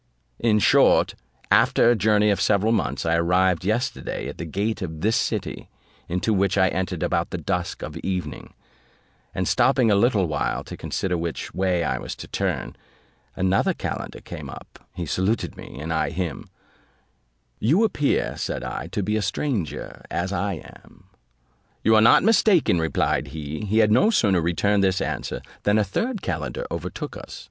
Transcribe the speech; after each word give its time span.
In 0.39 0.57
short, 0.57 1.13
after 1.51 1.87
a 1.91 1.95
journey 1.95 2.31
of 2.31 2.41
several 2.41 2.71
months, 2.71 3.05
I 3.05 3.17
arrived 3.17 3.63
yesterday 3.63 4.27
at 4.29 4.39
the 4.39 4.45
gate 4.47 4.81
of 4.81 5.01
this 5.01 5.15
city, 5.15 5.69
into 6.09 6.33
which 6.33 6.57
I 6.57 6.69
entered 6.69 7.03
about 7.03 7.29
the 7.29 7.37
dusk 7.37 7.83
of 7.83 7.95
evening; 7.97 8.55
and 9.35 9.47
stopping 9.47 9.91
a 9.91 9.95
little 9.95 10.25
while 10.25 10.63
to 10.63 10.75
consider 10.75 11.19
which 11.19 11.53
way 11.53 11.83
I 11.83 11.99
was 11.99 12.15
to 12.15 12.27
turn, 12.27 12.75
another 13.35 13.75
calender 13.75 14.21
came 14.21 14.49
up; 14.49 14.79
he 14.95 15.05
saluted 15.05 15.55
me, 15.55 15.77
and 15.79 15.93
I 15.93 16.09
him: 16.09 16.49
"You 17.59 17.83
appear," 17.83 18.37
said 18.37 18.63
I, 18.63 18.87
"to 18.93 19.03
be 19.03 19.15
a 19.17 19.21
stranger, 19.21 20.03
as 20.09 20.33
I 20.33 20.53
am." 20.83 21.11
"You 21.83 21.93
are 21.95 22.01
not 22.01 22.23
mistaken," 22.23 22.79
replied 22.79 23.27
he. 23.27 23.65
He 23.65 23.77
had 23.77 23.91
no 23.91 24.09
sooner 24.09 24.41
returned 24.41 24.83
this 24.83 24.99
answer, 24.99 25.43
than 25.61 25.77
a 25.77 25.83
third 25.83 26.23
calender 26.23 26.65
overtook 26.71 27.15
us. 27.15 27.39